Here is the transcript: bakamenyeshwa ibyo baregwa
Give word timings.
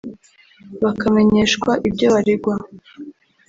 bakamenyeshwa 0.83 1.71
ibyo 1.87 2.07
baregwa 2.13 2.53